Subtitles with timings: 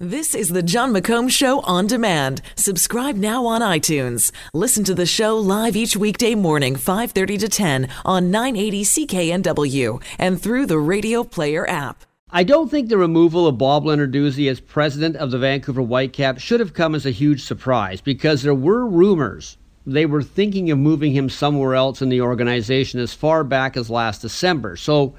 [0.00, 2.42] This is the Jon McComb Show on demand.
[2.56, 4.32] Subscribe now on iTunes.
[4.52, 10.42] Listen to the show live each weekday morning, 5:30 to 10 on 980 CKNW and
[10.42, 12.04] through the Radio Player app.
[12.28, 16.58] I don't think the removal of Bob Lenarduzzi as president of the Vancouver Whitecaps should
[16.58, 21.12] have come as a huge surprise because there were rumors they were thinking of moving
[21.12, 24.76] him somewhere else in the organization as far back as last December.
[24.76, 25.14] So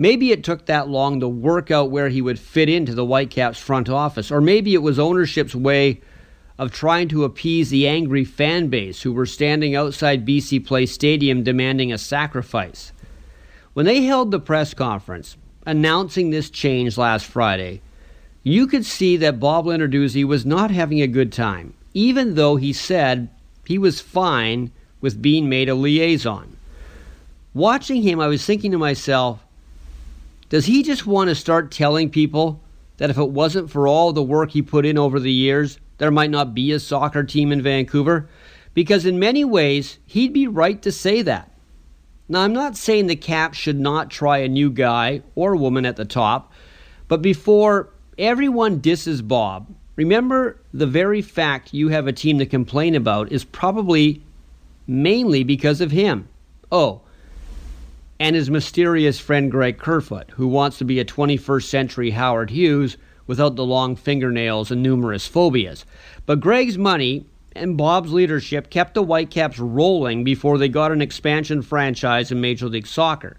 [0.00, 3.58] Maybe it took that long to work out where he would fit into the Whitecaps
[3.58, 6.00] front office, or maybe it was ownership's way
[6.58, 11.42] of trying to appease the angry fan base who were standing outside BC Place Stadium
[11.42, 12.92] demanding a sacrifice.
[13.74, 17.82] When they held the press conference announcing this change last Friday,
[18.42, 22.72] you could see that Bob Lenarduzzi was not having a good time, even though he
[22.72, 23.28] said
[23.66, 24.72] he was fine
[25.02, 26.56] with being made a liaison.
[27.52, 29.44] Watching him, I was thinking to myself,
[30.50, 32.60] does he just want to start telling people
[32.98, 36.10] that if it wasn't for all the work he put in over the years, there
[36.10, 38.28] might not be a soccer team in Vancouver?
[38.74, 41.50] Because in many ways, he'd be right to say that.
[42.28, 45.96] Now, I'm not saying the Caps should not try a new guy or woman at
[45.96, 46.52] the top,
[47.06, 52.96] but before everyone disses Bob, remember the very fact you have a team to complain
[52.96, 54.22] about is probably
[54.88, 56.28] mainly because of him.
[56.72, 57.02] Oh,
[58.20, 62.98] and his mysterious friend Greg Kerfoot, who wants to be a 21st century Howard Hughes
[63.26, 65.86] without the long fingernails and numerous phobias.
[66.26, 67.24] But Greg's money
[67.56, 72.68] and Bob's leadership kept the Whitecaps rolling before they got an expansion franchise in Major
[72.68, 73.38] League Soccer.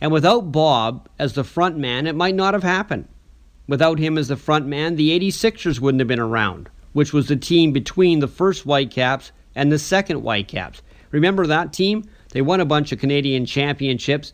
[0.00, 3.08] And without Bob as the front man, it might not have happened.
[3.68, 7.36] Without him as the front man, the 86ers wouldn't have been around, which was the
[7.36, 10.80] team between the first Whitecaps and the second Whitecaps.
[11.10, 12.04] Remember that team?
[12.32, 14.32] They won a bunch of Canadian championships,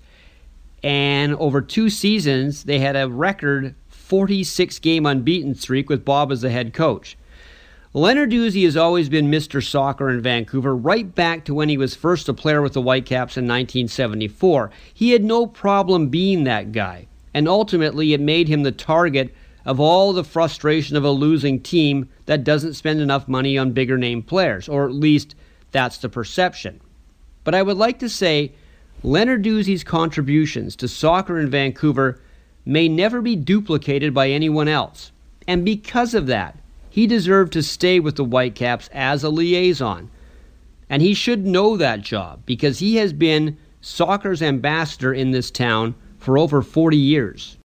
[0.82, 6.41] and over two seasons, they had a record 46 game unbeaten streak with Bob as
[6.41, 7.19] the head coach.
[7.94, 9.64] Lenarduzzi has always been Mr.
[9.64, 13.37] Soccer in Vancouver, right back to when he was first a player with the Whitecaps
[13.37, 14.70] in 1974.
[14.94, 19.81] He had no problem being that guy, and ultimately it made him the target of
[19.81, 24.22] all the frustration of a losing team that doesn't spend enough money on bigger name
[24.22, 25.34] players, or at least
[25.72, 26.81] that's the perception.
[27.48, 28.53] But I would like to say
[29.03, 32.20] Lenarduzzi's contributions to soccer in Vancouver
[32.66, 35.12] may never be duplicated by anyone else.
[35.47, 36.58] And because of that,
[36.91, 40.10] he deserved to stay with the Whitecaps as a liaison.
[40.91, 45.94] And he should know that job because he has been soccer's ambassador in this town
[46.19, 47.56] for over 40 years.